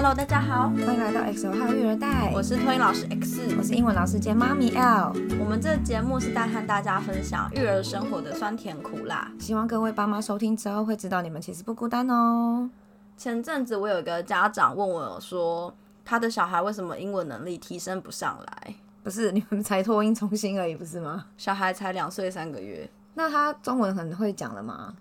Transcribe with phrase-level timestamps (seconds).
[0.00, 5.12] Hello，大家好，欢迎来到 X 号育儿袋，我是托英老师 X，我是英文老师兼妈咪 L。
[5.40, 12.70] 我们这节目是在和大家分享育儿生活的酸甜苦辣，希望各位爸妈收听之后会知道你们其实不孤单哦。
[13.16, 15.74] 前阵子我有一个家长问我说，
[16.04, 18.74] 他的小孩为什么英文能力提升不上来？
[19.02, 21.24] 不是你们才托音中心而已，不是吗？
[21.36, 24.94] 小孩才两岁三个月，那他中文很会讲了吗？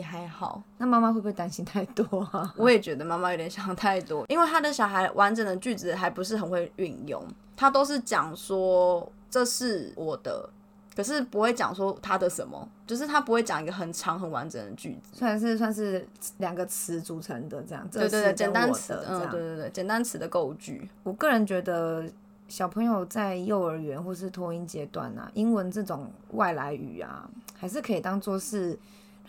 [0.00, 0.62] 也还好。
[0.78, 2.52] 那妈妈会不会担心太多啊？
[2.58, 7.22] 我也觉得妈妈有点想太多，因为他的小孩完整的句子还不是很会运用，
[7.56, 10.48] 他都是讲说这是我的，
[10.96, 15.10] 可是不会讲说他的什么，就是他不会讲一个很长很完整的句子。
[15.12, 16.06] 算是算是
[16.38, 20.88] 两个词组成的这样，对对对，简单词，嗯，对对对，简单词的构句。
[21.02, 22.04] 我个人觉得
[22.48, 28.78] 小朋友在幼儿园或是托婴阶段啊，英文这种外来语啊，还是可以当做是。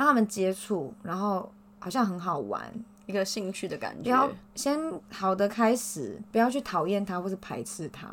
[0.02, 1.48] 让他们接触，然后
[1.78, 2.60] 好像很好玩，
[3.06, 4.02] 一个兴趣的感觉。
[4.02, 4.80] 不要先
[5.12, 8.08] 好的开始，不要去讨厌他或是排斥他，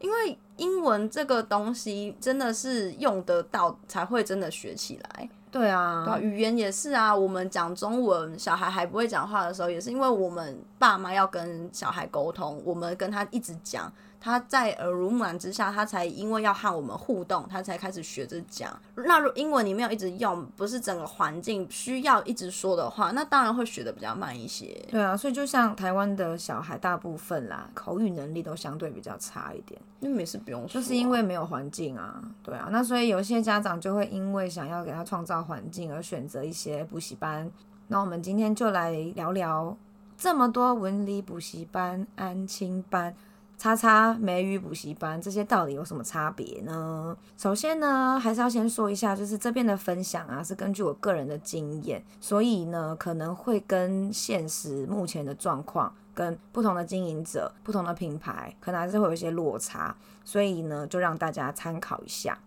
[0.00, 5.30] 因为英文这个东西真的是用得到才会真的学起来。
[5.52, 7.14] 对啊，对，语言也是啊。
[7.14, 13.92] 我们讲中文，小孩还不会讲话的时候，也是因为我们爸妈要跟小孩沟通，我们跟他一直讲。
[14.24, 18.74] 他在耳濡目染之下，他才因为要和我们互动，他才开始学着讲。
[18.94, 24.74] 那如英文你没有一直用，不是整个环境需要一直说的话，那当然会学的比较慢一些。
[24.90, 32.18] 对啊，所以就像台湾的小孩，大部分啦，口语能力都相对比较差一点，因为没事不用说，就是因为没有环境啊。
[32.42, 37.50] 对啊，那所以有些家长就会因为想要给他创造环境而选择一些补习班。
[37.88, 39.76] 那我们今天就来聊聊
[40.16, 43.14] 这么多文理补习班、安亲班。
[43.56, 47.16] 叉叉美语补习班这些到底有什么差别呢？
[47.36, 62.38] 首先呢，还是要先说一下，就是这边的分享啊，是根据我个人的经验，所以呢，可能会跟现实目前的状况，跟不同的经营者、不同的品牌，可能还是会有一些落差，所以呢，就让大家参考一下。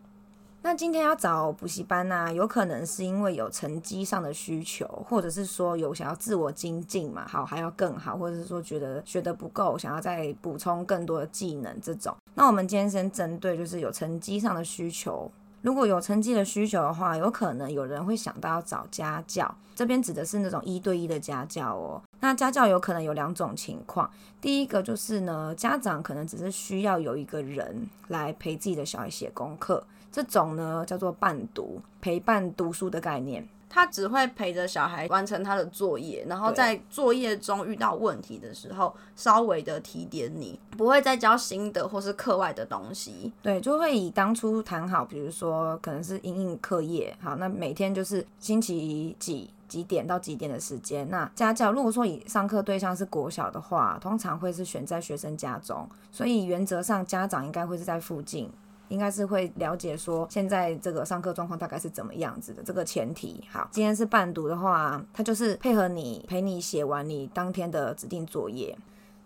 [0.68, 12.14] 那今天要找补习班呢，有可能是因为有成绩上的需求，或者是说有想要自我精进嘛，好还要更好，或者是说觉得学得不够，想要再补充更多的技能这种。
[12.34, 22.02] 那我们今天先针对就是有成绩上的需求，如果有成绩的需求的话，有可能有人会想到要找家教，这边指的是那种一对一的家教哦。
[22.20, 24.12] 那家教有可能有两种情况，
[24.42, 29.82] 第一个就是呢，家长可能只是需要有一个人来陪自己的小孩写功课。
[30.18, 33.48] 这种呢叫做伴读，陪伴读书的概念。
[33.70, 43.32] 他只会陪着小孩完成他的作业，然后在作业中遇到问题的时候，稍微的提点你，不会再教新的或是课外的东西。
[43.44, 51.08] 对，就会以当初谈好，比如说可能是英应课业，好，那每天就是星期几几点到几点的时间。
[51.12, 58.50] 那家教如果说以上课对象是国小的话，通常会是选在学生家中，所以原则上家长应该会是在附近。
[58.90, 63.44] 应该是会了解说现在这个上课状况大概是怎么样子的这个前提。
[63.52, 68.78] 好，今天是伴读的话，他就是配合你陪你写完你当天的指定作业。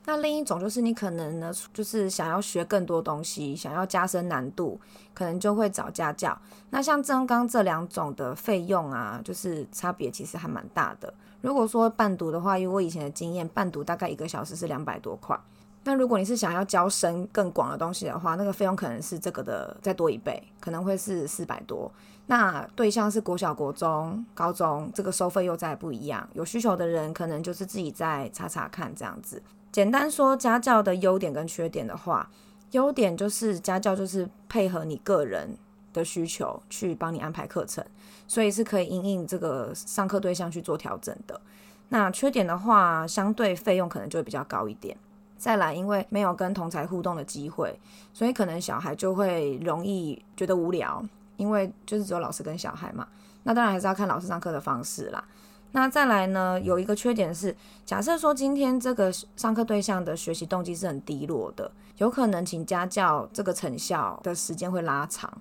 [0.03, 4.79] 那另一种就是你可能呢，就是想要学更多东西，想要加深难度，
[5.13, 6.35] 可能就会找家教。
[6.72, 11.13] 那像刚刚这两种的费用啊，就是差别其实还蛮大的。
[11.41, 15.39] 如果说伴读的话，因为我以前的经验，伴读大概一个小时是两百多块。
[15.83, 21.91] 那如果你是想要教深更广的东西的话，那个费用可能是这个的再多一倍，可能会是四百多。
[22.27, 26.29] 那对象是国小、国中、高中，这个收费又再不一样。
[26.33, 29.41] 有需求的人可能就是自己再查查看这样子。
[29.71, 32.29] 简单说家教的优点跟缺点的话，
[32.71, 35.57] 优点就是家教就是配合你个人
[35.93, 37.83] 的需求去帮你安排课程，
[38.27, 41.41] 所以是可以因应这个上课对象去做调整的。
[41.89, 44.95] 那缺点的话，相对费用可能就会比较高一点。
[45.41, 47.75] 再来，因为没有跟同才互动的机会，
[48.13, 51.03] 所以可能小孩就会容易觉得无聊，
[51.35, 53.07] 因为就是只有老师跟小孩嘛。
[53.41, 55.23] 那当然还是要看老师上课的方式啦。
[55.72, 65.35] 那再来呢，有一个缺点是，假设说今天这个上课对象的学习动机是很低落的，有可能请家教这个成效的时间会拉长，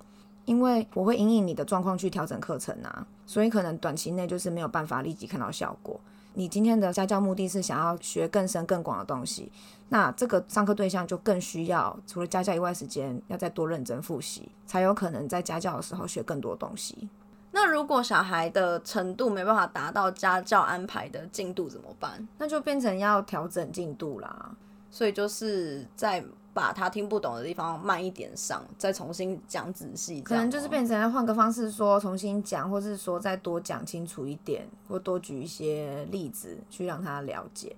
[0.47, 6.01] 因为我会因应你的状况去调整课程啊，所以可能短期内就是没有办法立即看到效果。
[6.35, 9.51] 你今天的家教目的是想要学更深更广的东西，
[9.89, 17.09] 那这个上课对象就更需要除了家教以外时间要再多认真复习，才有可能在家教的时候学更多东西。
[17.53, 22.27] 那如果小孩的程度没办法达到家教安排的进度怎么办？
[22.39, 24.55] 那就变成要调整进度啦。
[24.91, 26.25] 所以就是在。
[26.53, 37.75] 把他听不懂的地方慢一点上，再重新讲仔细，可能就是变成换个方式说，重新讲，或是说再多讲清楚一点，或多举一些例子去让他了解。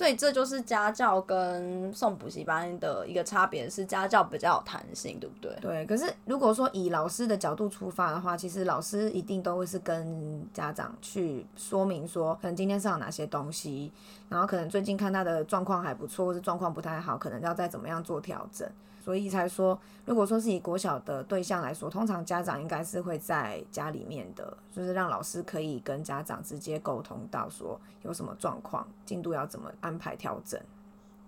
[0.00, 5.54] 所以这就是家教跟送补习班的一个差别，是家教比较有弹性，对不对？
[5.60, 13.92] 对，可是如果说以老师的角度出发的话，其实老师一定都会是跟家长去说明说，可能今天上哪些东西，
[14.30, 18.66] 然后可能最近看他的状况还不错，或是状况不太好，可能要再怎么样做调整。
[19.10, 30.60] 所以才说，如果说是以国小的对象来说，通常家长应该是会在家里面的，就是让老师可以跟家长直接沟通到说有什么状况，进度要怎么安排调整。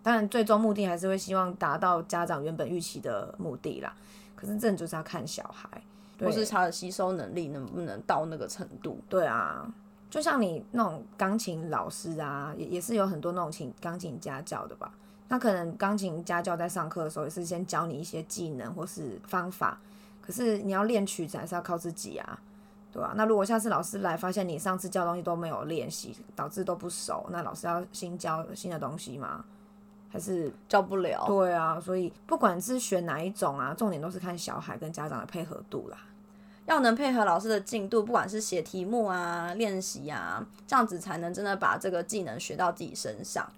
[0.01, 3.93] 当然，最终目的还是会希望达到家长原本预期的目的啦。
[4.37, 5.83] 可是，这就是要看小孩，
[6.21, 9.01] 或是他的吸收能力能不能到那个程度。
[9.09, 9.67] 对啊，
[10.09, 14.95] 就像你那种钢琴老师啊，也也是有很多那种琴钢琴家教的吧。
[15.33, 19.81] 那可能钢琴家教在上课的时候也是先教你一些技能或是方法，
[20.21, 22.39] 可是你要练曲子还是要靠自己啊，
[22.93, 23.15] 对吧？
[23.17, 29.43] 那如果下次老师来发现你上次教东西都没有练习，导致都不熟，那老师要新教新的东西吗？
[30.11, 31.25] 还是教不了？
[31.27, 35.97] 对啊，所以不管是学哪一种啊，重点都是看小孩跟家长的配合度啦，
[36.67, 43.51] 要能配合老师的进度，不管是写题目啊、练习啊，这样子才能真的把这个技能学到自己身上。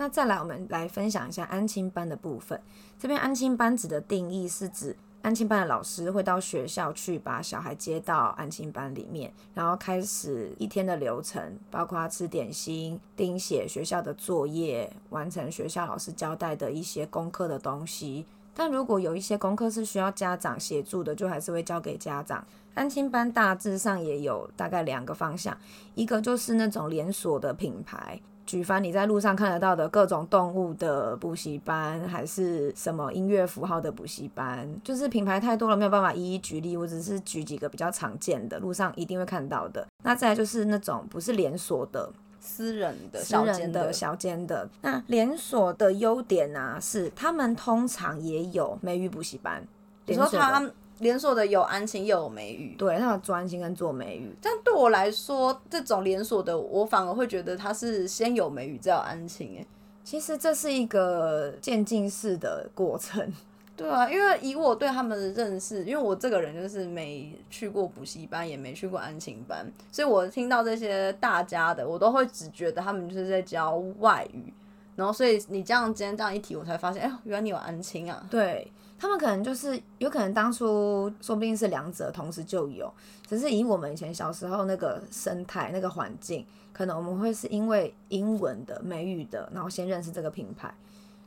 [0.00, 2.58] 那再来，我们来分享一下安亲班的部分。
[2.98, 18.24] 这边安亲班指的定义是指安亲班的老师会到学校去把小孩接到安亲班里面，然后开始一天的流程，包括吃点心、订写学校的作业、完成学校老师交代的一些功课的东西。
[18.54, 22.42] 但如果有一些功课是需要家长协助的，就还是会交给家长。
[22.72, 25.54] 安亲班大致上也有大概两个方向，
[25.94, 28.18] 一个就是那种连锁的品牌。
[28.50, 36.76] 举凡你在路上看得到的各种动物的补习班，还是什么音乐符号的补习班，就是品牌太多了，没有办法一一举例。
[36.76, 39.86] 我只是举几个比较常见的，路上一定会看到的。
[40.02, 44.68] 那再来就是那种不是连锁的，私人的、私人的小间的。
[44.82, 49.64] 那连锁的优点呢，是他们通常也有美语补习班。
[50.06, 50.68] 你说他？
[51.00, 54.34] 连锁的有安亲又有美语，对，他有专心跟做美语。
[54.40, 59.56] 但对我来说，这种连锁的，我反而会觉得它是先有美语再有安亲。
[59.58, 59.66] 哎，
[60.04, 63.32] 其实这是一个渐进式的过程。
[63.76, 74.52] 对啊，因为以我对他们的认识，因为我这个人就是没去过补习班，也没去过安亲班，所以我听到这些大家的，我都会只觉得他们就是在教外语。
[74.96, 78.22] 然后，所以你这样今天这样一提，我才发现，哎，原来你有安亲啊。
[78.30, 78.70] 对。
[79.00, 82.92] 他们可能就是有可能当初说不定是两者同时就有，
[83.26, 90.72] 只是以我们以前小时候那个生态那个环境，可能我们会是因为英文的美语的，然后先认识这个品牌，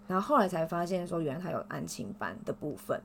[0.08, 3.02] 然后后来才发现说原来它有安亲班的部分，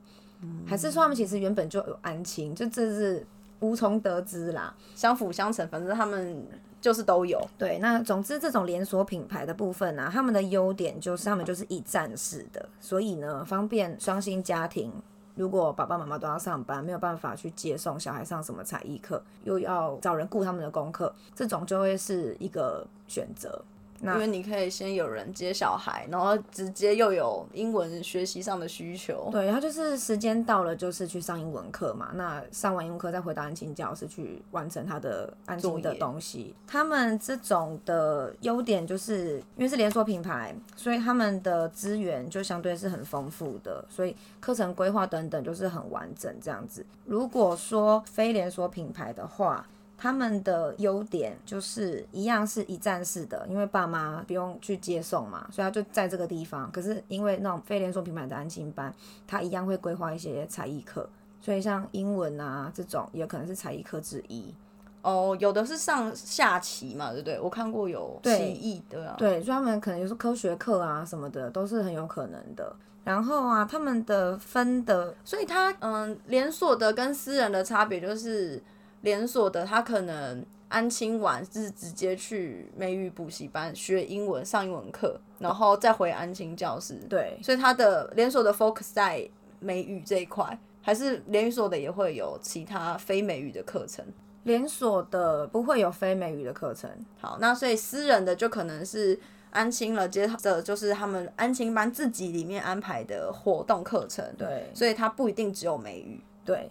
[0.67, 3.25] 还是说他们其实原本就有安亲，就这是
[3.61, 6.45] 无从得知啦，相辅相成，反正他们。
[6.81, 14.91] 就是都有对，那总之这种连锁品牌的部分呢，他们的优点就是他们就是一站式的，所以呢方便双薪家庭，
[15.35, 23.61] 如果爸爸妈妈都要上班，没有办法去接送小孩上什么才艺课，又要找人顾他们的功课，这种就会是一个选择。
[24.01, 29.29] 因为你可以先有人接小孩，然后直接又有英文学习上的需求。
[29.31, 32.11] 对，他就是时间到了，就是去上英文课嘛。
[32.13, 36.55] 那上完英文课再回到安亲教室去完成他的安亲的东西。
[36.65, 46.85] 他们这种的优点就是因为是连锁品牌，所以他们的资源就相对是很丰富的，所以课程规划等等就是很完整这样子。
[47.05, 49.67] 如果说非连锁品牌的话，
[50.01, 56.71] 他们的优点就是一样是一站式的，因为爸妈不用去接送嘛，所以他就在这个地方。
[56.71, 58.93] 可是因为那种非连锁品牌的安心班，
[59.27, 61.09] 他一样会规划一些才艺课，
[61.41, 64.55] 所以像英文啊这种也可能是才艺课之一。
[65.01, 67.37] 哦，有的是上下棋嘛，对不对？
[67.37, 72.73] 我看过有棋艺的，对，所以他们可能有是科学课啊什么的，都是很有可能的。
[73.03, 78.63] 然后啊，他们的分的，所以他嗯，连锁的跟私人的差别就是。
[79.01, 86.95] 连锁的，他可能安亲完是直接去美语补习班学英文上英文课，然后再回安亲教室。
[87.09, 89.27] 对，所以他的连锁的 focus 在
[89.59, 94.05] 美语这一块，还是连锁的也会有其他非美语的课程。
[94.43, 96.89] 连锁的不会有非美语的课程。
[97.19, 99.19] 好，那所以私人的就可能是
[99.51, 104.25] 安亲了，接着就是他们安亲班自己里面安排的活动课程。
[104.37, 106.21] 对，所以它不一定只有美语。
[106.45, 106.69] 对。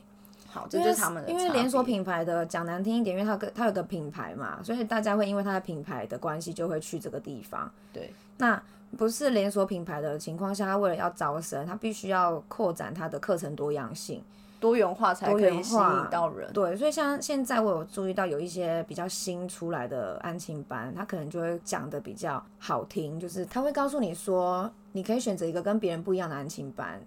[0.58, 1.30] 好，这就是他们的。
[1.30, 7.70] 因为连锁品牌的讲难听一点，因为它个它有个品牌嘛，所以大家会因为它的品牌的关系就会去这个地方。
[7.92, 8.60] 对，那
[8.96, 14.22] 不是连锁品牌的情况下，他为了要招生，他必须要扩展它的课程多样性，
[14.58, 16.50] 多元化才可以吸引到人。
[16.52, 26.98] 对，所以像现在我有注意到有一些比较新出来的安亲班，他可能就会讲的比较好听，就是他会告诉你说，你可以选择一个跟别人不一样的安亲班，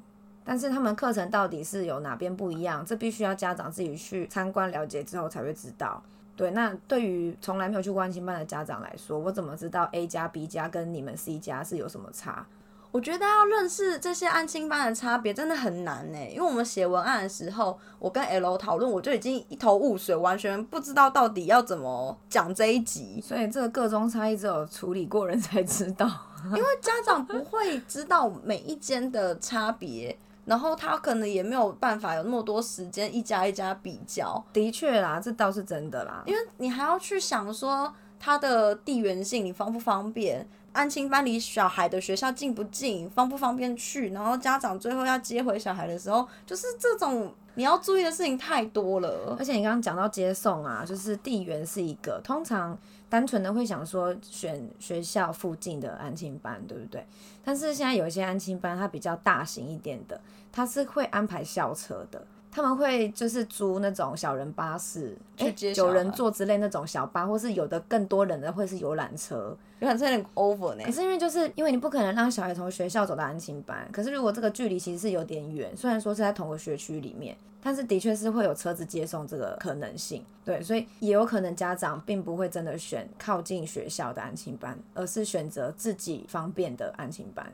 [0.43, 6.01] 但是他们课程到底是有哪边不一样，这必须要家长自己去参观了解之后才会知道。
[6.35, 12.45] 对，那对于从来没有去过安亲班的家长来说，我怎么知道 A 加 B 加跟你们 C 加是有什么差？
[12.91, 23.21] 我觉得要认识这些安亲班的差别真的很难呢，因为我们写文案的时候，我跟 L 讨论，我就已经一头雾水，完全不知道到底要怎么讲这一集。
[23.21, 26.05] 所以这个各中差异只有处理过人才知道，
[26.53, 34.43] 因为家长不会知道每一间的差别，然后他可能也没有办法有那么多时间一家一家比较。
[34.51, 40.47] 的确啦，这倒是真的啦，因为你还要去想说它的地缘性，你方不方便。
[40.73, 44.11] 安亲班离小孩的学校近不近，方不方便去？
[44.11, 49.35] 然后家长最后要接回小孩的时候，就是这种你要注意的事情太多了。
[49.37, 52.77] 而且你刚刚讲到接送啊，就是地缘是一个，通常
[53.11, 57.05] 单纯的会想说选学校附近的安亲班，对不对？
[57.43, 62.25] 但是现在有一些安亲班，它比较大型一点的，它是会安排校车的。
[62.51, 70.83] 他们会就是租那种小人巴士，哎，九人座之类那种小巴，或是有的更多人的会是游览车，游览车有点 over 呢。
[70.85, 80.23] 可是因为就是因为你不可能让小孩从学校走到安亲班，可是如果这个距离其实是有点远，虽然说是在同个学区里面，但是的确是会有车子接送这个可能性。
[80.43, 87.45] 对，所以也有可能家长并不会真的选靠近学校的安亲班，而是选择自己方便的安亲班。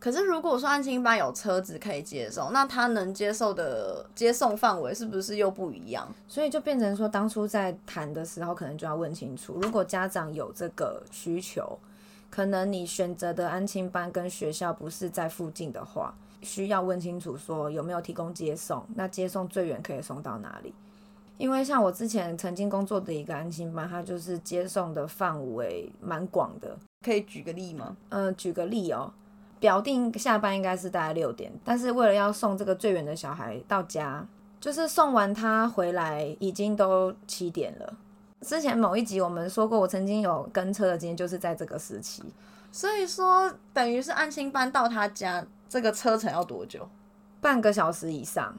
[0.00, 6.08] 可是，如果说安亲班有车子可以接送，那他能接受的接送范围是不是又不一样？
[6.28, 11.76] 所以就变成说，当初在谈的时候，可能就要问清楚，如果家长有这个需求，
[12.30, 20.72] 可能你选择的安亲班跟学校不是在附近的话，需要问清楚说有没有提供接送，那接送最远可以送到哪里？
[21.38, 27.96] 因为像我之前曾经工作的一个安心班，它就是接送的范围蛮广的，可以举个例吗？
[28.10, 29.12] 嗯，举个例哦。
[29.60, 34.26] 表定下班应该是大概六点，但是为了要送这个最远的小孩到家，
[34.60, 37.94] 就是送完他回来已经都七点了。
[38.40, 42.22] 之前某一集我们说过，我曾经有跟车的经验，就是在这个时期。
[42.70, 46.88] 所以说，等于是安心班到他家这个车程要多久？
[47.40, 48.54] 半个小时以上。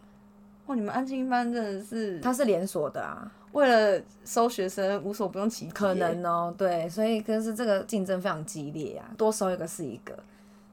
[0.65, 5.71] 哇，你们安心班真的是，它是连锁的啊，为了收学生无所不用其极。
[5.71, 10.17] 可能哦，对，所以可是这个竞争非常激烈啊，多收一个是一个。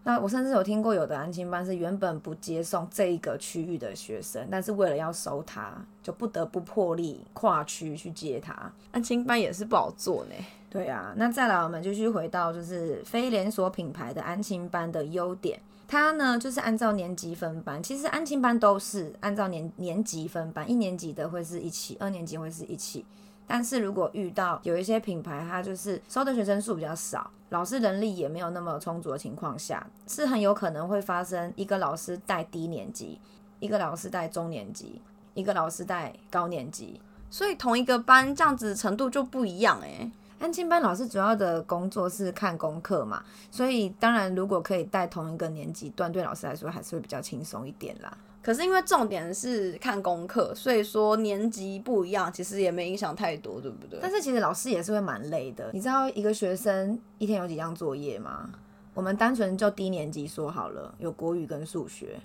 [0.07, 8.73] 那我甚至有听过，有的安亲班是原本不接送这一个区域的学生，但是为了要收他，就不得不破例跨区去接他。
[8.93, 10.35] 安亲班也是不好做呢。
[10.71, 15.59] 对啊，那再来我们继续回到就是非连锁品牌的安亲班的优点，
[15.89, 23.05] 它呢就是按照年级分班，其实安亲班都是按照年年级分班，一年级的会是一起，二年级会是一起。
[23.47, 33.21] 但是如果遇到有一些品牌，它就是收的学生数比较少，老师人力也没有那么充足的情况下，是很有可能会发生一个老师带低年级，
[33.61, 35.01] 一个老师带中年级，
[35.35, 37.01] 一个老师带高年级，
[37.31, 40.11] 所以同一个班这样子程度就不一样诶。
[40.39, 48.15] 安亲班老师主要的工作是看功课嘛，所以当然如果可以带同一个年级段，对老师来说还是会比较轻松一点啦。
[48.47, 53.99] 可是因为重点是看功课，所以说年级不一样，其实也没影响太多，对不对？
[54.01, 55.69] 但是其实老师也是会蛮累的。
[55.73, 58.49] 你知道一个学生一天有几样作业吗？
[58.95, 62.21] 我们单纯就低年级说好了，有国语跟数学。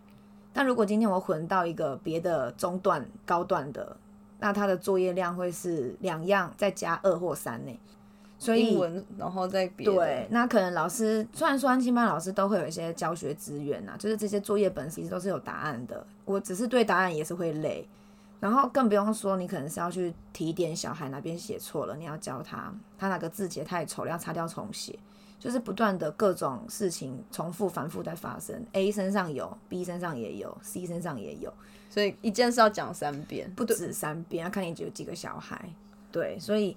[0.54, 3.98] 但如果今天我混到一个别的中段、高段的，
[4.38, 7.80] 那他的作业量会是两样再加二或三呢？
[8.42, 8.76] 所以，
[9.20, 16.04] 然后再对，那可能老师虽然说安亲班老师都会有一些教学资源呐，就是这些作业本其实都是有答案的。
[16.26, 17.88] 我只是对答案也是会累，
[18.40, 24.98] 然后更不用说你可能是要去提点小孩哪边写错了，你要教他，他哪个字节太丑了要擦掉重写，
[25.38, 28.66] 就是不断的各种事情重复反复在发生。
[28.72, 31.54] A 身上有，B 身上也有，C 身上也有，
[31.92, 35.70] 所以一件事要讲三遍，不止三遍，要看你有几个小孩。
[36.12, 36.76] 对，所以。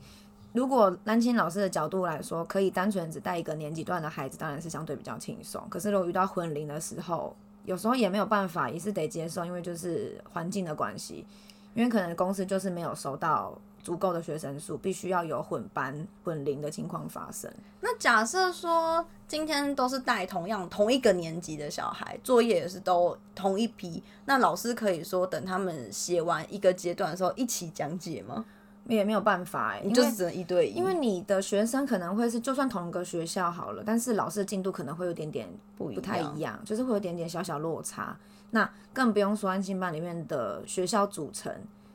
[0.55, 5.61] 如果单亲老师的角度来说，可以单纯只带一个年级段的孩子，当然是相对比较轻松。
[5.69, 7.35] 可是如果遇到混龄的时候，
[7.65, 11.27] 有时候也没有办法，也是得接受，因为就是环境的关系，
[11.75, 17.53] 因为可能公司就是没有收到足够的学生数，必须要有混班混龄的情况发生。
[17.81, 28.45] 那假设说今天都是带同样同一个年级的小孩，作业也是都同一批，那老师可以说等他们写完一个阶段的时候一起讲解吗？
[28.87, 38.17] 也没有办法你就是只能一对一，因为你的学生可能会是就算同一个学校好了，但是老师的进度可能会有点点不一不太样一样，就是会有点点小小落差。
[38.51, 41.53] 那更不用说安心班里面的学校组成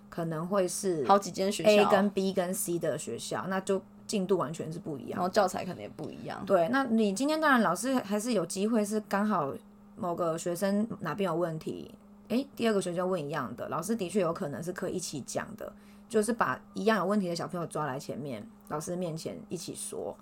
[0.10, 5.22] 可能会是好几间学校 A，跟 B 跟 C 的学校，那就进度完全是不一样然。
[5.22, 6.44] 后教材可能也不一样。
[6.46, 9.54] 对，那你今天当然老师还是有机会是刚好
[9.96, 11.94] 某个学生哪边有问题，
[12.30, 15.72] 诶，第二个学校问一样的，老师的确有可能是可以一起讲的，
[16.10, 20.14] 就是把一样有问题的小朋友抓来前面，老师面前一起说，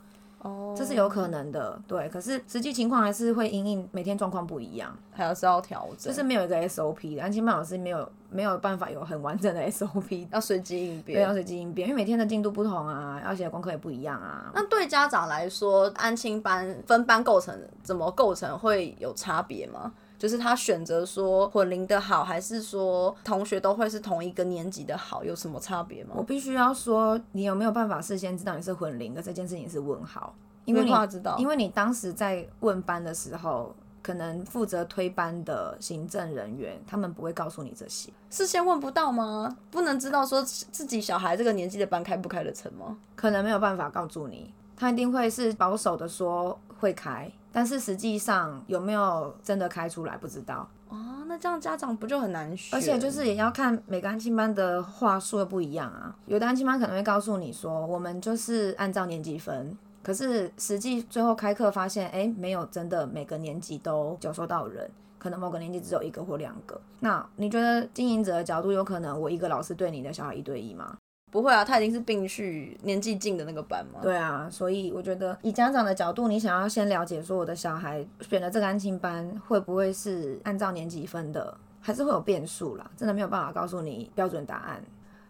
[0.41, 1.81] 哦，这是有可能的。
[1.87, 10.27] 对，可是实际情况还是会因应每天状况不一样，还是要调整，就是没有一个 SOP 的，安亲班老师没有没有办法有很完整的 SOP。
[10.31, 11.33] 要随机应对，变要。
[11.33, 14.51] 随机应变，因为每天的进度不同啊，要写的功课也不一样啊。
[14.53, 19.93] 那对家长来说，安亲班分班构成怎么构成会有差别吗？
[20.17, 26.15] 就是他选择说混龄的好，还是说同学都会是同一个年级的好，有什么差别吗？
[26.15, 30.33] 我必须要说，你有没有办法事先知道你是混龄的这件事情是问号，
[30.65, 39.55] 因为没你知道因为你当时在问班的时候，可能负责推班的行政人员他们不会告诉你这些，事先问不到吗？
[39.69, 42.97] 不能知道说自己小孩这个年纪的班开不开得成吗？
[43.15, 52.77] 可能没有办法告诉你，他一定会是保守的说会开，但是实际上有没有真的开出来不知道，哦，那这样家长不就很难选？
[52.77, 59.77] 而且就是也要看每个安亲班的话术又不一样啊，有的安亲班可能会告诉你说，我们就是按照年级分。
[60.03, 66.79] 可是实际最后开课发现，哎，没有真的每个年级都教授到人，可能某个年级只有一个或两个。
[67.01, 70.95] 那你觉得经营者的角度，有可能我一个老师对你的小孩一对一吗？
[71.37, 73.99] 不会啊，他已经是并序年纪近的那个班嘛。
[74.01, 84.83] 对啊，所以我觉得以家长的角度，你想要先了解说我的小孩选的这个安亲班会不会是按照年级分的，还是会有变数啦，真的没有办法告诉你标准答案。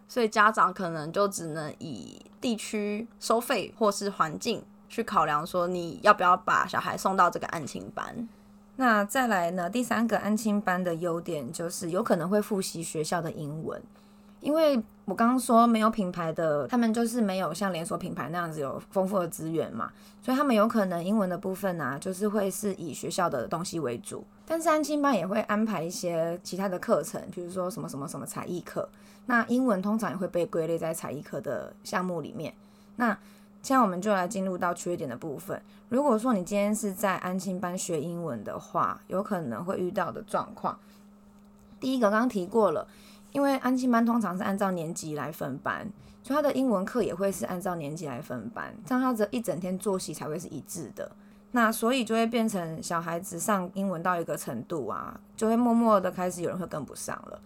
[0.07, 8.29] 所以家长可能就只能以地区收费或是环境去考量，说你要不要把小孩送到这个安亲班。
[8.77, 9.69] 那再来呢？
[9.69, 13.81] 第三个安亲班的优点就是有可能会复习学校的英文，
[14.39, 24.23] 因为我刚刚说没有品牌的，他们就是没有像连锁品牌那样子有丰富的资源嘛，所以他们有可能英文的部分啊，就是会是以学校的东西为主。
[24.45, 28.87] 但是安亲班也会安排一些其他的课程，比如说什么什么什么才艺课，
[29.25, 32.53] 那英文通常也会被归类在才艺课的项目里面。
[32.97, 33.17] 那
[33.61, 35.61] 现在我们就来进入到缺点的部分。
[35.89, 40.77] 如果说你今天是在安亲班学英文的话，有可能会遇到的状况，
[41.79, 42.87] 第一个刚刚提过了，
[43.31, 45.87] 因为安心班通常是按照年级来分班，
[46.23, 51.11] 所以他的英文课也会是按照年级来分班，这样他的一整天作息才会是一致的。
[51.51, 57.39] 那所以就会变成小孩子上英文到一个程度啊，就会默默的开始有人会跟不上了。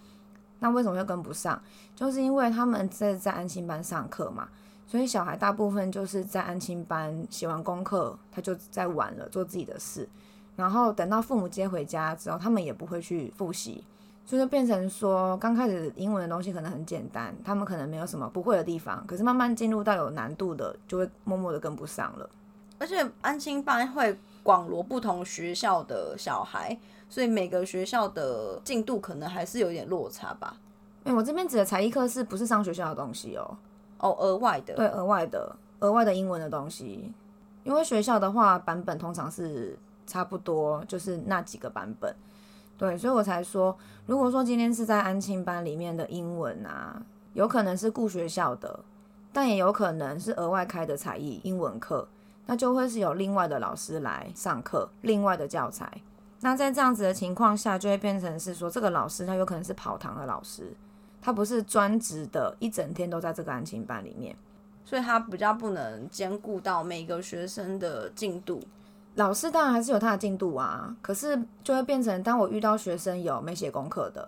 [0.60, 1.62] 那为什么会跟不上？
[1.96, 4.48] 就是因为他们在在安心班上课嘛，
[4.88, 10.08] 所以小孩大部分就是在安心班写完功课，他就在玩了，做自己的事。
[10.56, 13.84] 然后等到父母接回家之后，他们也不会去复习，
[14.38, 22.30] 就变成说，刚开始英文的东西可能很简单，他们可能没有什么不会的地方，可是慢慢进入到有难度的，就会默默的跟不上了。
[22.80, 26.78] 而且安亲班会广罗不同学校的小孩，
[27.10, 30.56] 所以每个学校的进度可能还是有点落差吧。
[31.04, 33.58] 因为我这边指的才艺课是不是上学校的东西哦？
[33.98, 37.12] 哦，额外的，对，额外的额外的英文的东西，
[37.64, 42.16] 因为学校的话版本通常是差不多，就是那几个版本。
[42.82, 47.00] 对，所以我才说，如果说今天是在安亲班里面的英文啊，
[47.34, 48.80] 有可能是顾学校的，
[49.32, 52.08] 但也有可能是额外开的才艺英文课，
[52.48, 56.02] 那就会是有另外的老师来上课，另外的教材。
[56.40, 60.74] 那在这样子的情况下，就会变成是说，这个老师他有可能是跑堂的老师，
[61.22, 64.36] 他不是专职的，一整天都在这个安亲班里面。
[64.84, 68.60] 所以他比较不能兼顾到每个学生的进度。
[69.16, 74.28] 老师当然还是有他的进度啊，可是就会变成，当我遇到学生有没写功课的，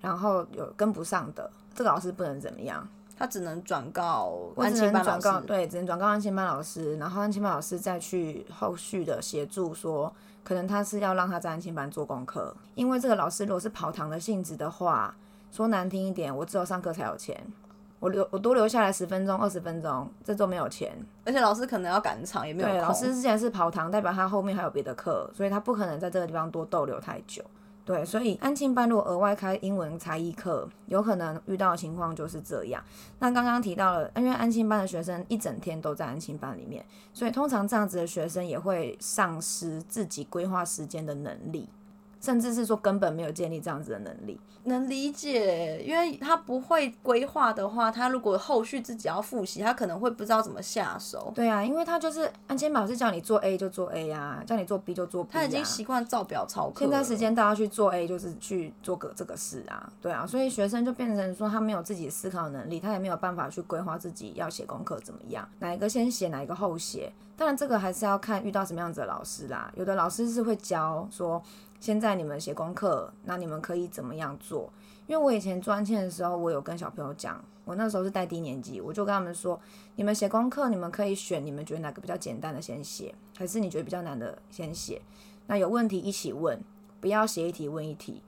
[0.00, 5.46] 然后有跟不上的，这个老师不能怎么样，他只能转告安亲能转告，班老师。
[5.46, 15.14] 对，只能转告安亲班老师，然后安亲班老师再去后续的协助说，可能他是要让他在安亲班做功课，因为这个老师如果是跑堂的性质的话，
[15.52, 17.40] 说难听一点，我只有上课才有钱，
[18.04, 20.94] 我留我多留下来十分钟、二十分钟，这周没有钱。
[21.24, 27.42] 而且老师可能要赶场，也没有对，老师之前是跑堂，代表他后面还有别的课，所以他不可能在这个地方多逗留太久。
[27.82, 32.84] 对，所以安庆班如果额外开英文才艺课，有可能遇到的情况就是这样。
[33.20, 41.70] 那刚刚提到了，因为安庆班的学生一整天都在安庆班里面，所以通常这样子的学生也会丧失自己规划时间的能力。
[42.24, 44.40] 甚至是说根本没有建立这样子的能力。
[44.66, 51.30] 能理解，因为他不会规划的话，他如果后续自己要复习，他可能会不知道怎么下手。
[51.34, 55.32] 对啊，因为他就是安千老师叫你做 A 就做 A 啊，叫你做 B 就做 B 啊。
[55.34, 56.90] 他已经习惯照表操课了。
[56.90, 67.12] 现在时间到要去做 A，就是去做个这个事啊，对啊，所以学生就变成说他没有自己思考能力，他也没有办法去规划自己要写功课怎么样，哪一个先写，哪一个后写。
[67.36, 71.42] 当然这个还是要看遇到什么样子的老师啦，有的老师是会教说。
[71.84, 74.72] 现在你们写功课，那你们可以怎么样做？
[75.06, 79.60] 因为我以前专签的时候，我有跟小朋友讲，我那时候是带低年级，我就跟他们说，
[79.96, 85.02] 你们写功课，你们可以选你们觉得哪个比较简单的先写，还是你觉得比较难的先写。
[85.46, 86.58] 那有问题一起问，
[87.02, 88.22] 不要写一题问一题。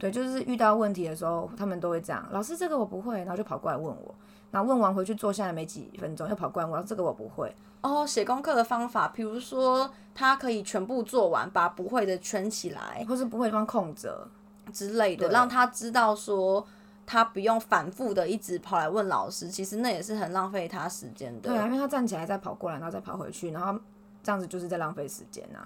[0.00, 4.14] 对，就是遇到问题的时候，他们都会这样，老师这个我不会，然后就跑过来问我。
[4.50, 7.54] 然后问完回去坐下来没几分钟，又跑过来问我这个我不会。
[7.82, 14.26] 哦，写功课的方法，比如说他可以全部做完，把不会的圈起来，或是不会地方空着
[14.72, 16.66] 之类的，让他知道说
[17.06, 21.50] 他不用反复的一直跑来问老师，其实那也是很浪费他时间的。
[21.50, 23.78] 对啊，因为他站起来再跑过来，然后再跑回去，然后
[24.22, 25.60] 这样子就是在浪费时间呐。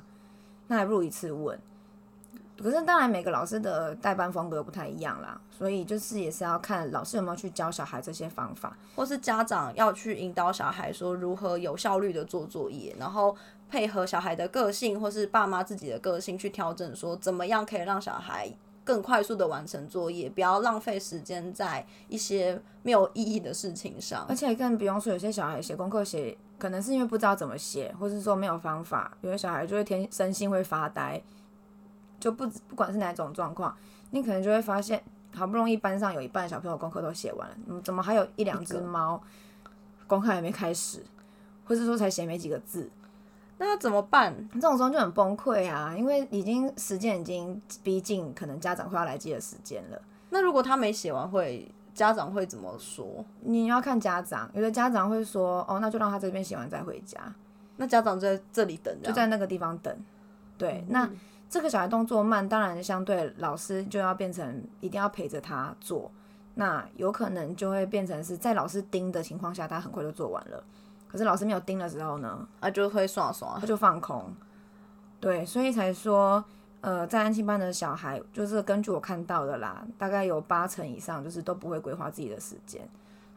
[0.67, 1.59] 那还不如一次问。
[2.57, 13.37] 可是当然每个老师的代班风格不太一样啦，所以就是也是要看老师有没有去教小孩这些方法，或是家长要去引导小孩说如何有效率的做作业，然后
[13.69, 18.49] 配合小孩的个性或是爸妈自己的个性去调整，说怎么样可以让小孩
[18.85, 24.25] 更快速的完成作业，不要浪费时间在一些没有意义的事情上。
[24.29, 31.21] 而且更不用说有些小孩写功课写，可能是因为不知道怎么写，或是说没有方法，有些小孩就会天生性会发呆。
[32.25, 33.77] 就不不管是哪种状况，
[34.09, 35.05] 你可能就会发现，
[35.37, 39.23] 好不容易班上有一半小朋友功课都写完了，嗯，怎么还有一两只猫
[40.07, 41.05] 功课还没开始，
[41.67, 42.89] 或者说才写没几个字，
[43.59, 44.35] 那怎么办？
[44.55, 50.01] 这种时候就很崩溃啊，因为已经时间已经逼近，可能家长快要来接的时间了。
[50.31, 53.23] 那如果他没写完，会家长会怎么说？
[53.43, 57.21] 你要看家长，有的家长会说，哦，那就让他这边写完再回家。
[57.77, 59.95] 那家长在这里等，就在那个地方等。
[60.57, 61.07] 对，那。
[61.55, 66.11] 这个小孩动作慢，当然相对老师就要变成一定要陪着他做，
[66.55, 70.65] 那有可能就会变成是在老师盯的情况下，他很快就做完了。
[71.07, 74.35] 可是老师没有盯的时候呢，他就会耍耍，他就放空。
[75.21, 76.45] 对，所以才说，
[76.81, 82.83] 呃，在安庆班的小孩，就是根据我看到的啦，大概有八成以上就是都不会规划自己的时间。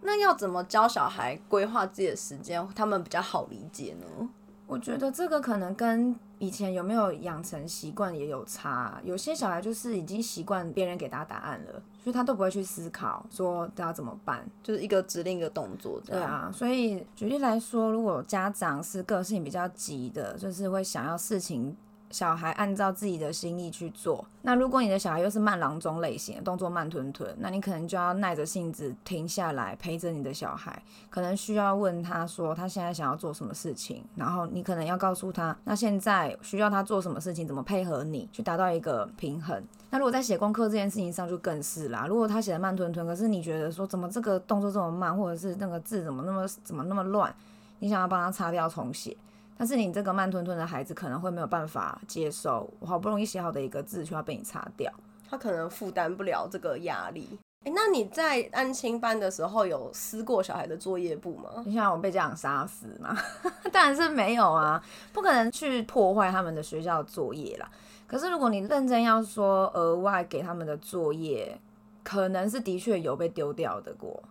[0.01, 4.27] 那要怎么教小孩规划自己的时间，他们比较好理解呢？
[4.65, 9.00] 我觉得这个可能跟以前有没有养成习惯也有差。
[9.04, 16.02] 有些小孩就是已经习惯别人给他答案了，所以他都不会去思考说他要怎么办，就是一个指令一个动作。
[16.06, 21.76] 对啊，所以举例来说，如果家长是个性比较急的，就是会想要事情。
[22.09, 24.25] 小孩按照自己的心意去做。
[24.41, 30.81] 那如果你的小孩又是慢郎中类型，动作慢吞吞，那你可能就要耐着性子停下来陪着你的小孩。
[31.09, 39.61] 可能需要问他说他现在想要做什么事情，然后你可能要告诉他，那现在需要他做什么事情，怎么配合你去达到一个平衡。
[39.89, 42.05] 那如果在写功课这件事情上就更是啦。
[42.07, 47.33] 如果他写的慢吞吞，可是你觉得说怎么这个动作这么慢，或者是那个字怎么那么怎么那么乱，
[47.79, 49.15] 你想要帮他擦掉重写。
[49.57, 54.93] 但是你这个慢吞吞的孩子可能会没有办法接受，我好不容易写好的一个字，却要被你擦掉，
[55.27, 57.39] 他可能负担不了这个压力。
[57.65, 61.63] 哎，那你在安亲班的时候有撕过小孩的作业簿吗？
[61.65, 63.17] 你想我被家长杀死吗？
[63.73, 67.67] 当然是没有啊，不可能去破坏他们的学校作业啦。
[68.05, 71.59] 可是如果你认真要说额外给他们的作业，
[72.03, 74.23] 可能是的确有被丢掉的过，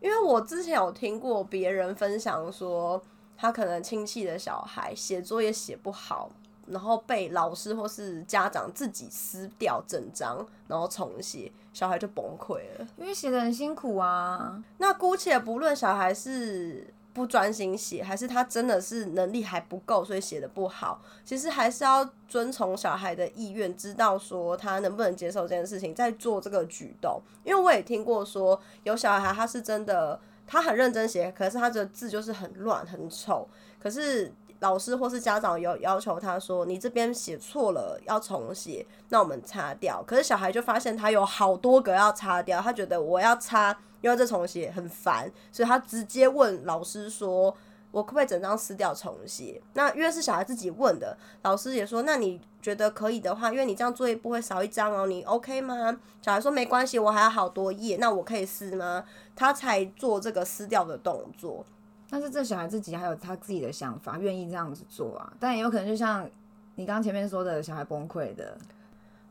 [0.00, 3.02] 因为我之前有听过别人分享说。
[3.40, 6.30] 他可能亲戚的小孩写作业写不好，
[6.66, 12.86] 然后被老师或是家长自己撕掉整张，然后重写，小孩就崩溃了。
[12.98, 14.62] 因为写的很辛苦啊。
[14.76, 27.18] 那姑且不论小孩是不专心写，还是他真的是能力还不够，所以写的不好，其实还是要遵从小孩的意愿，知道说他能不能接受这件事情，再做这个举动。
[27.42, 30.20] 因为我也听过说，有小孩他是真的。
[30.50, 33.48] 他很认真写，可是他的字就是很乱、很丑。
[33.80, 40.02] 可是老师或是家长有要求他说：“你这边写错了，要重写。”那我们擦掉。
[40.04, 47.56] 可是小孩就发现他有好多个要擦掉，他觉得我要擦，又要再重写，很烦，所以他直接问老师说。
[47.90, 49.60] 我可不可以整张撕掉重写？
[49.74, 55.98] 那因为是小孩自己问的，老师也说，那你觉得可以的话，因为你这样作业不会少一张哦，你 OK 吗？
[56.22, 59.04] 小孩说没关系，我还有好多页，那我可以撕吗？
[59.34, 61.64] 他才做这个撕掉的动作。
[62.08, 65.32] 但是这小孩自己还有他自己的想法，愿意这样子做啊。
[65.38, 66.28] 但也有可能就像
[66.74, 68.56] 你刚刚前面说的小孩崩溃的，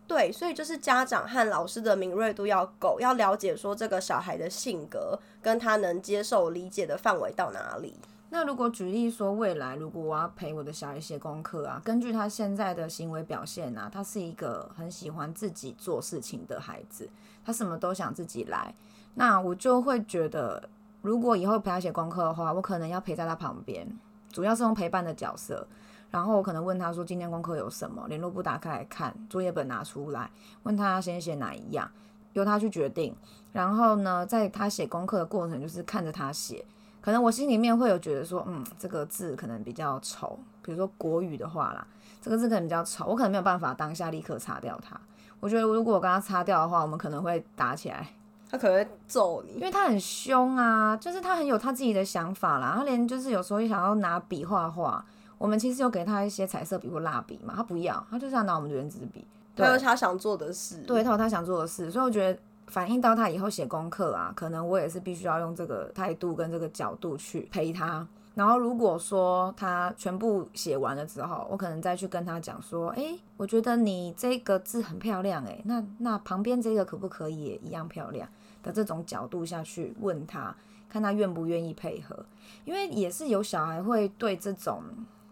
[0.08, 7.96] 对，所以就是家长和老师的敏锐度要够，要了解说这个小孩的性格跟他能接受理解的范围到哪里。
[8.32, 17.10] 那如果举例说，未来如果我要陪我的小孩写功课啊，根据他现在的行为表现啊，他是一个很喜欢自己做事情的孩子，
[17.44, 18.72] 他什么都想自己来，
[19.16, 20.70] 那我就会觉得，
[21.02, 23.88] 如果以后陪他写功课的话，我可能要陪在他旁边，
[24.32, 25.68] 主要是用陪伴的角色，
[26.12, 30.30] 然后我可能问他说今天功课有什么，联络簿打开来看，作业本拿出来，
[30.62, 31.90] 问他先写哪一样，
[32.34, 33.16] 由他去决定，
[33.52, 36.64] 然后呢，在他写功课的过程，就是看着他写。
[37.10, 41.84] 可能我心里面会有觉得说，嗯，这个字可能比较丑，比如说国语的话啦，
[42.22, 44.96] 这个字可能比较丑，我可能没有办法当下立刻擦掉它。
[45.40, 48.08] 我觉得如果我跟他擦掉的话，我们可能会打起来，
[48.48, 55.04] 他可能会揍你，因为他很凶啊，就是他很有他自己的想法啦，他连就是有时候想要拿笔画画，
[55.40, 62.40] 我们其实有给他一些彩色笔或蜡笔嘛，他不要，他就是要拿我们的圆珠笔，他有他想做的事，对他有他想做的事，所以我觉得。
[62.70, 68.08] 反映到他以后写功课啊，可能我也是必须要用这个态度跟这个角度去陪他。
[68.36, 78.30] 然后如果说他全部写完了之后，我可能再去跟他讲说，哎，我觉得你这个字很漂亮，哎，那那旁边这个可不可以也一样漂亮？
[78.62, 80.56] 的这种角度下去问他，
[80.88, 82.26] 看他愿不愿意配合。
[82.66, 84.84] 因为也是有小孩会对这种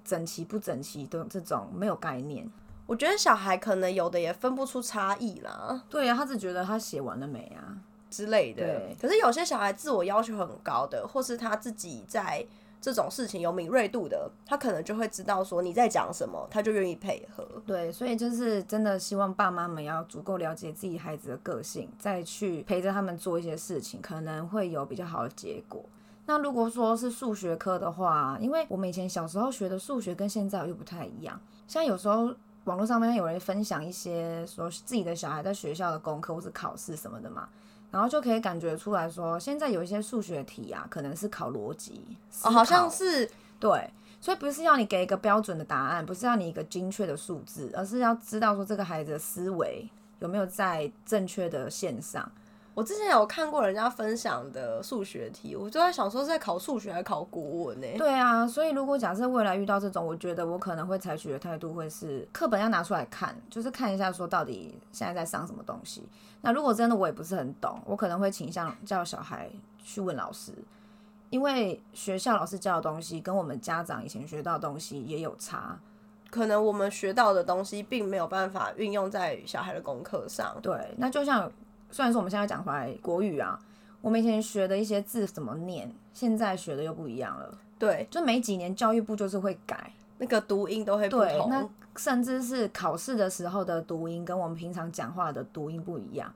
[0.03, 2.49] 整齐不整齐的这种没有概念。
[2.87, 5.83] 我觉得小孩可能有的也分不出差异啦。
[5.89, 7.77] 对呀，他只觉得他写完了没啊
[8.09, 8.97] 之类的对。
[8.99, 12.43] 可是有些小孩自我要求很高的，或是他自己在
[12.79, 17.45] 这种事情有敏锐度的，他可能就会知道说你在讲什么，他就愿意配合。
[17.65, 25.83] 对，所以就是真的希望爸妈们要足够了解自己孩子的个性，再去陪着他们做一些事情，可能会有比较好的结果。
[26.25, 32.33] 那如果说是数学科的话，因为我们以前小时候学的数学跟现在又不太一样，像有时候。
[32.67, 37.47] 网络上面有人分享一些说自己的小孩在学校的功课或是考试什么的嘛，
[37.91, 42.01] 然后就可以感觉出来说，现在有一些数学题啊，可能是考逻辑，
[42.43, 52.29] 哦，好像是对，所以不是要你给一个标准的答案，不是要你一个精确的数字，而是要知道说这个孩子的思维有没有在正确的线上。
[52.77, 57.87] 我之前有看过人家分享的数学题，我就在想说是在考数学还是考国文呢？
[57.97, 66.07] 对啊，所以如果假设未来遇到这种，我觉得我可能会采取的态度会是课本要拿出来看，就是看一下说到底现在在上什么东西。
[66.41, 69.49] 那如果真的我也不是很懂，我可能会倾向叫小孩
[69.83, 70.53] 去问老师，
[71.31, 75.79] 因为学校老师教的东西跟我们家长以前学到的东西也有差，
[76.29, 80.55] 可能我们学到的东西并没有办法运用在小孩的功课上。
[80.61, 81.51] 对，那就像。
[81.91, 83.59] 虽然说我们现在讲回来国语啊，
[84.01, 87.57] 我们以前学的一些字怎么念，现在学的又不一样了。
[87.79, 96.33] 对，就每几年教育部就是会改那个读音都会不同，那甚至是考试的时候的读音跟我们平常讲话的读音不一样。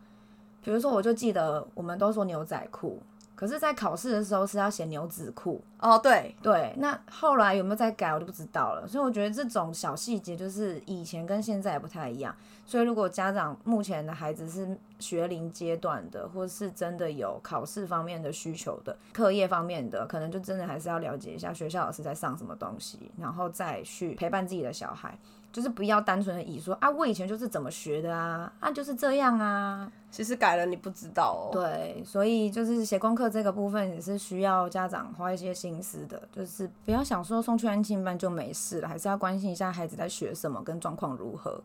[0.64, 3.02] 比如说，我就记得我们都说牛仔裤。
[3.42, 6.76] 可是，在考试的时候是要写牛仔裤哦，对对。
[6.78, 8.88] 那后来有没有再改，我就不知道了。
[8.88, 12.36] 所以我觉得这种小细节就是以前跟现在也不太一样。
[12.68, 25.18] 所以如果家长目前的孩子是学龄阶段的，或是真的有考试方面的需求的、课业方面的，可能就真的还是要了解一下学校老师在上什么东西，然后再去陪伴自己的小孩。
[25.52, 29.92] 就是不要单纯的以说啊，我以前就是怎么学的啊，啊就是这样啊。
[30.10, 31.54] 其实改了你不知道哦。
[31.54, 41.62] 对，所以就是写功课这个部分也是需要家长花一些心思的，就是不要想说送去安静班就没事了，还是要关心一下孩子在学什么跟状况如何。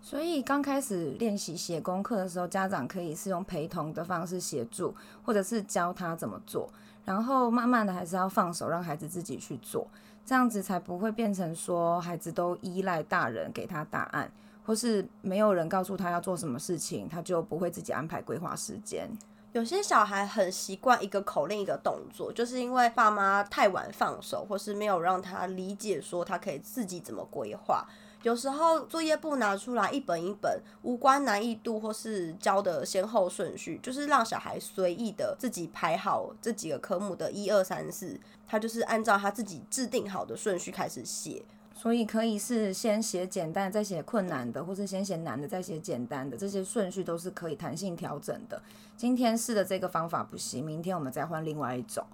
[0.00, 6.70] 所以刚开始练习写功课的时候，家长可以是用陪同的方式协助，或者是教他怎么做，
[7.04, 9.86] 然后慢慢的还是要放手让孩子自己去做。
[10.28, 14.30] 这样子才不会变成说孩子都依赖大人给他答案，
[14.66, 19.08] 或是没有人告诉他要做什么事情，他就不会自己安排规划时间。
[19.52, 27.86] 有些小孩很习惯一个口令一个动作，就是因为爸妈太晚放手，或是没有让他理解说他可以自己怎么规划。
[28.22, 41.44] 有时候作业簿拿出来一本一本，无关难易度或是教的先后顺序，就是让小孩随意的自己排好这几个科目的一二三四，他就是按照他自己制定好的顺序开始写。
[41.72, 48.60] 所以可以是先写简单，再写困难的，或是先写难的，再写简单的，这些顺序都是可以弹性调整的。
[48.96, 52.04] 今天试的这个方法不行，明天我们再换另外一种。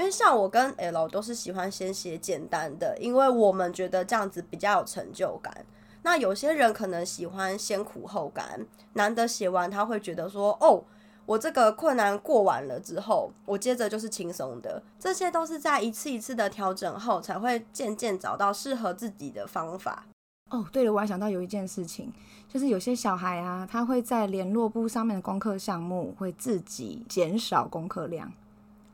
[0.00, 5.66] 因为像我跟 L 都是喜欢先写简单的，因为我们觉得这样子比较有成就感。
[6.00, 10.82] 那有些人可能喜欢先苦后甘，难得写完他会觉得说：“哦，
[11.26, 20.06] 我这个困难过完了之后，我接着就是轻松的。”这些都是在一次一次的调整后，才会渐渐找到适合自己的方法。
[20.48, 22.10] 哦，对了，我还想到有一件事情，
[22.48, 28.32] 就是有些小孩啊，他会在联络簿上面的功课项目会自己减少功课量。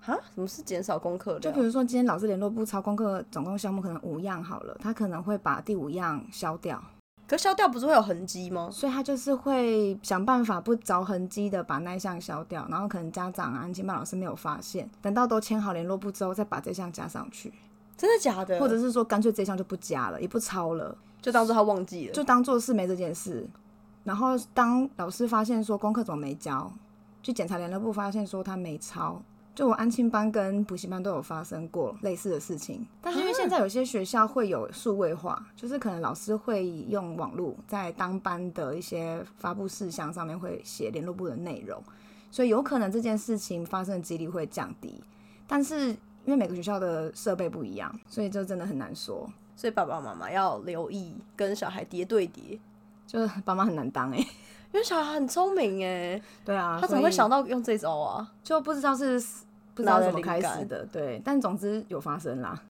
[0.07, 0.19] 啊？
[0.35, 1.41] 什么是减少功课量？
[1.41, 6.83] 就比如说今天老师联络部抄功课总共项目可能五样好了，他可能会把第五样消掉，
[7.27, 8.69] 可消掉不是会有痕迹吗？
[8.73, 17.53] 所以他就是会想办法不着痕迹的把那一项消掉，然后可能家长啊、安亲班老师没有发现，等到都签好联络簿之后再把这项加上去，
[17.97, 18.59] 真的假的？
[18.61, 20.97] 或者是说干脆这项就不加了，也不抄了。
[21.21, 23.49] 就当做他忘记了，就当做是没这件事。
[24.05, 26.71] 然后当老师发现说功课怎么没交，
[27.25, 29.21] 去检查联络簿，发现说他没抄。
[29.57, 32.87] 就我安亲班跟补习班都有发生过类似的事情。
[33.01, 41.83] 但是因为现在有些学校会有数位化，就是可能老师会用网络在当班的一些发布事项上面会写联络部的内容，
[42.31, 45.03] 所以有可能这件事情发生的几率会降低。
[45.47, 49.27] 但是因为每个学校的设备不一样，所以就真的很难说。
[49.57, 52.61] 所以爸爸妈妈要留意跟小孩叠对叠，
[53.07, 54.23] 就是爸妈很难当哎，
[54.77, 58.31] 因为小孩很聪明哎，对啊，他怎么会想到用这招啊？
[58.43, 59.19] 就不知道是
[59.75, 62.63] 不知道怎么开始的，对，但总之有发生啦。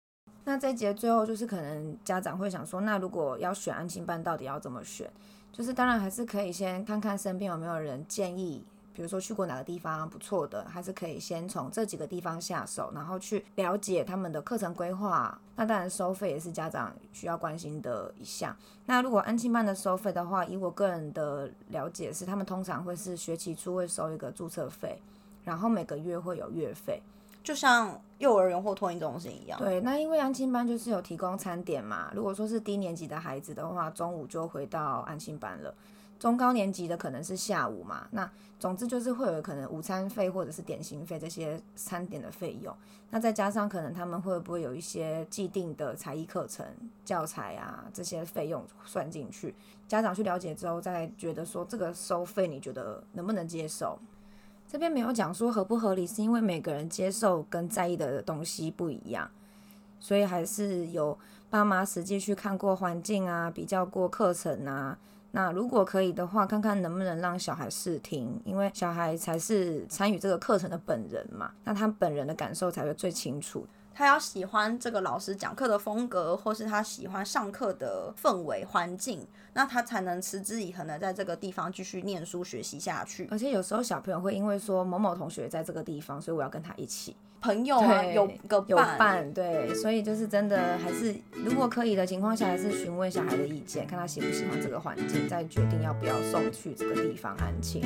[0.44, 5.10] 那这一节最后就是可能家长会想说，那如果要选安亲班，到底要怎么选？
[5.50, 8.62] 就是当然还是可以先看看身边有没有人建议。
[8.94, 15.36] 比如说去过哪个地方不错的，还是可以先从这几个地方下手，然后去了解他们的课程规划。
[15.56, 18.56] 那当然收费也是家长需要关心的一项。
[18.86, 25.00] 那如果安亲班的收费的话，以我个人的了解是，他们通常会是学期初会收一个注册费，
[25.44, 27.02] 然后每个月会有月费，
[27.42, 29.58] 就像幼儿园或托婴中心一样。
[29.58, 32.12] 对，那因为安亲班就是有提供餐点嘛。
[32.14, 35.74] 如果说是低年级的孩子的话，中午就回到安亲班了。
[36.18, 42.74] 中高年级的可能是下午嘛，那总之就是会有可能午餐费或者是点心费这些餐点的费用，
[43.10, 46.64] 那再加上可能他们会不会有一些既定的才艺课程
[47.04, 49.54] 教材啊这些费用算进去，
[49.86, 53.98] 家长去了解之后再觉得说这个收费你觉得能不能接受？
[54.66, 59.30] 这边没有讲说合不合理，是因为每个人接受跟在意的东西不一样，
[60.00, 61.18] 所以还是有
[61.50, 64.96] 爸妈实际去看过环境啊，比较过课程啊。
[65.36, 73.66] 那如果可以的话，看看能不能让小孩试听，因为小孩才是参与这个课程的本人嘛，那他本人的感受才会最清楚。
[73.92, 83.26] 他要喜欢这个老师讲课的风格，或是他喜欢上课的氛围环境，那他才能持之以恒的在这个地方继续念书学习下去。
[83.28, 87.16] 而且有时候小朋友会因为说某某同学在这个地方，所以我要跟他一起。
[87.44, 97.82] 朋友啊，有个有伴，对，所以就是真的还是，如果可以的情况下，还是询问小孩的意见，看他喜不喜欢这个环境，再决定要不要送去这个地方安亲。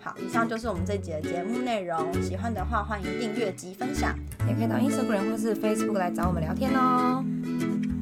[0.00, 4.14] 好，以上就是我们这集的节目内容，喜欢的话欢迎订阅及分享，
[4.46, 7.24] 也可以到 Instagram 或是 Facebook 来找我们聊天哦。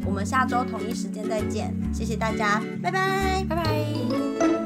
[0.05, 4.58] 我们下周同一时间再见，谢谢大家，拜拜，拜拜。